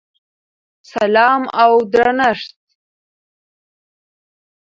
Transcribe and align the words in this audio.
سلام 0.91 1.41
او 1.63 1.71
درنښت!!! 1.91 2.53